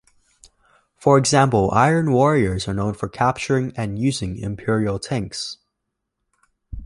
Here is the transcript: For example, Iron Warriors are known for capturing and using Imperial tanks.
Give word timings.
For 0.97 1.15
example, 1.19 1.69
Iron 1.73 2.11
Warriors 2.11 2.67
are 2.67 2.73
known 2.73 2.95
for 2.95 3.07
capturing 3.07 3.71
and 3.77 3.99
using 3.99 4.35
Imperial 4.39 4.97
tanks. 4.97 5.59